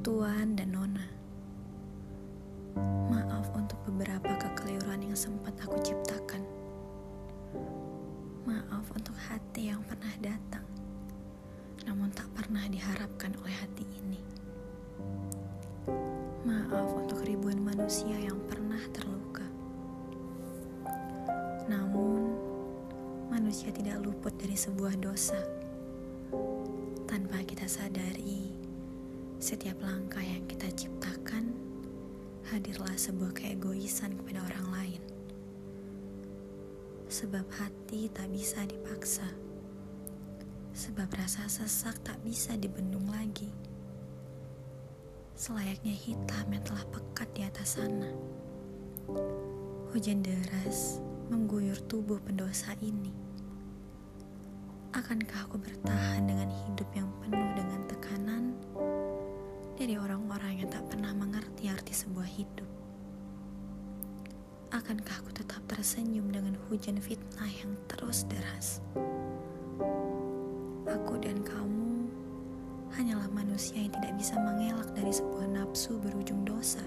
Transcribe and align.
Tuan 0.00 0.54
dan 0.54 0.70
Nona, 0.70 1.06
maaf 3.10 3.50
untuk 3.58 3.82
beberapa 3.90 4.30
kekeliruan 4.38 5.02
yang 5.02 5.18
sempat 5.18 5.58
aku 5.58 5.74
ciptakan. 5.82 6.46
Maaf 8.46 8.86
untuk 8.94 9.18
hati 9.18 9.74
yang 9.74 9.82
pernah 9.86 10.14
datang, 10.22 10.62
namun 11.90 12.14
tak 12.14 12.30
pernah 12.38 12.62
diharapkan 12.70 13.34
oleh 13.42 13.54
hati 13.58 13.82
ini. 13.98 14.22
Maaf 16.46 16.94
untuk 16.94 17.26
ribuan 17.26 17.58
manusia 17.58 18.14
yang 18.14 18.38
pernah 18.46 18.78
terluka. 18.94 19.29
Manusia 23.50 23.74
tidak 23.74 24.06
luput 24.06 24.30
dari 24.38 24.54
sebuah 24.54 24.94
dosa. 25.02 25.34
Tanpa 27.10 27.42
kita 27.42 27.66
sadari, 27.66 28.46
setiap 29.42 29.74
langkah 29.82 30.22
yang 30.22 30.46
kita 30.46 30.70
ciptakan 30.70 31.50
hadirlah 32.46 32.94
sebuah 32.94 33.34
keegoisan 33.34 34.14
kepada 34.22 34.46
orang 34.46 34.66
lain. 34.70 35.02
Sebab 37.10 37.42
hati 37.58 38.06
tak 38.14 38.30
bisa 38.30 38.62
dipaksa. 38.70 39.26
Sebab 40.70 41.10
rasa 41.18 41.50
sesak 41.50 41.98
tak 42.06 42.22
bisa 42.22 42.54
dibendung 42.54 43.10
lagi. 43.10 43.50
Selayaknya 45.34 45.98
hitam 45.98 46.54
yang 46.54 46.62
telah 46.62 46.86
pekat 46.86 47.26
di 47.34 47.42
atas 47.42 47.82
sana. 47.82 48.14
Hujan 49.90 50.22
deras 50.22 51.02
mengguyur 51.34 51.82
tubuh 51.90 52.22
pendosa 52.22 52.78
ini. 52.78 53.29
Akankah 55.00 55.48
aku 55.48 55.56
bertahan 55.56 56.28
dengan 56.28 56.52
hidup 56.52 56.84
yang 56.92 57.08
penuh 57.24 57.50
dengan 57.56 57.80
tekanan 57.88 58.52
dari 59.80 59.96
orang-orang 59.96 60.60
yang 60.60 60.68
tak 60.68 60.84
pernah 60.92 61.16
mengerti 61.16 61.72
arti 61.72 61.96
sebuah 61.96 62.28
hidup? 62.28 62.68
Akankah 64.76 65.24
aku 65.24 65.32
tetap 65.32 65.64
tersenyum 65.72 66.28
dengan 66.28 66.52
hujan 66.68 67.00
fitnah 67.00 67.48
yang 67.48 67.72
terus 67.88 68.28
deras? 68.28 68.84
Aku 70.84 71.16
dan 71.16 71.40
kamu 71.48 72.04
hanyalah 72.92 73.32
manusia 73.32 73.80
yang 73.80 73.96
tidak 73.96 74.20
bisa 74.20 74.36
mengelak 74.36 74.92
dari 74.92 75.16
sebuah 75.16 75.48
nafsu 75.48 75.96
berujung 75.96 76.44
dosa. 76.44 76.84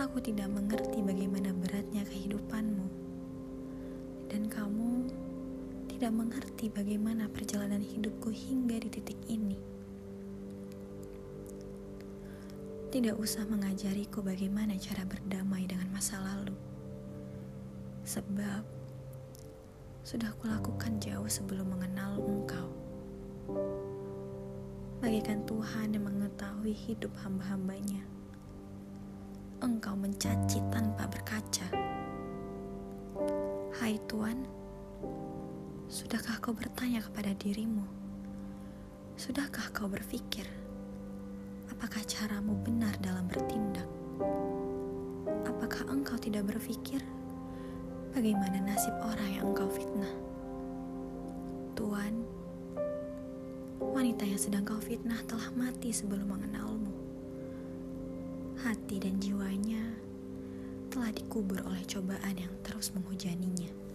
Aku 0.00 0.16
tidak 0.16 0.48
mengerti 0.48 1.04
bagaimana 1.04 1.31
tidak 6.02 6.18
mengerti 6.18 6.66
bagaimana 6.66 7.30
perjalanan 7.30 7.78
hidupku 7.78 8.34
hingga 8.34 8.74
di 8.74 8.90
titik 8.90 9.22
ini. 9.30 9.54
tidak 12.90 13.14
usah 13.22 13.46
mengajariku 13.46 14.18
bagaimana 14.18 14.74
cara 14.82 15.06
berdamai 15.06 15.62
dengan 15.62 15.86
masa 15.94 16.18
lalu. 16.18 16.58
Sebab 18.02 18.66
sudah 20.02 20.34
kulakukan 20.42 20.98
jauh 20.98 21.30
sebelum 21.30 21.70
mengenal 21.70 22.18
engkau. 22.18 22.66
Bagikan 24.98 25.46
Tuhan 25.46 25.94
yang 25.94 26.10
mengetahui 26.10 26.74
hidup 26.74 27.14
hamba-hambanya. 27.22 28.02
Engkau 29.62 29.94
mencaci 29.94 30.58
tanpa 30.66 31.06
berkaca. 31.06 31.70
Hai 33.78 34.02
Tuhan, 34.10 34.61
sudahkah 35.92 36.40
kau 36.40 36.56
bertanya 36.56 37.04
kepada 37.04 37.36
dirimu? 37.36 37.84
Sudahkah 39.20 39.68
kau 39.76 39.92
berpikir? 39.92 40.48
Apakah 41.68 42.00
caramu 42.08 42.56
benar 42.64 42.96
dalam 43.04 43.28
bertindak? 43.28 43.84
Apakah 45.44 45.84
engkau 45.92 46.16
tidak 46.16 46.48
berpikir 46.48 47.04
bagaimana 48.16 48.64
nasib 48.64 48.96
orang 49.04 49.36
yang 49.36 49.52
engkau 49.52 49.68
fitnah? 49.68 50.08
Tuan, 51.76 52.24
wanita 53.76 54.24
yang 54.24 54.40
sedang 54.40 54.64
kau 54.64 54.80
fitnah 54.80 55.20
telah 55.28 55.52
mati 55.52 55.92
sebelum 55.92 56.24
mengenalmu. 56.24 56.96
Hati 58.64 58.96
dan 58.96 59.20
jiwanya 59.20 59.92
telah 60.88 61.12
dikubur 61.12 61.60
oleh 61.68 61.84
cobaan 61.84 62.40
yang 62.40 62.52
terus 62.64 62.96
menghujaninya. 62.96 63.91